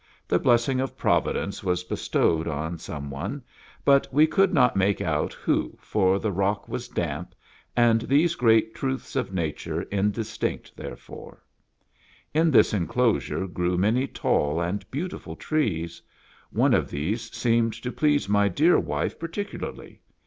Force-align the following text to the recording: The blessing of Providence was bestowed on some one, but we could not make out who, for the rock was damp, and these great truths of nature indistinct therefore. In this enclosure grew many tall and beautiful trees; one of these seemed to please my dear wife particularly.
The 0.27 0.39
blessing 0.39 0.79
of 0.79 0.97
Providence 0.97 1.63
was 1.63 1.83
bestowed 1.83 2.47
on 2.47 2.79
some 2.79 3.11
one, 3.11 3.43
but 3.85 4.07
we 4.11 4.25
could 4.25 4.51
not 4.51 4.75
make 4.75 4.99
out 4.99 5.31
who, 5.33 5.77
for 5.79 6.17
the 6.17 6.31
rock 6.31 6.67
was 6.67 6.87
damp, 6.87 7.35
and 7.77 8.01
these 8.01 8.33
great 8.33 8.73
truths 8.73 9.15
of 9.15 9.31
nature 9.31 9.83
indistinct 9.91 10.75
therefore. 10.75 11.43
In 12.33 12.49
this 12.49 12.73
enclosure 12.73 13.45
grew 13.45 13.77
many 13.77 14.07
tall 14.07 14.59
and 14.59 14.89
beautiful 14.89 15.35
trees; 15.35 16.01
one 16.49 16.73
of 16.73 16.89
these 16.89 17.31
seemed 17.31 17.73
to 17.83 17.91
please 17.91 18.27
my 18.27 18.47
dear 18.47 18.79
wife 18.79 19.19
particularly. 19.19 20.01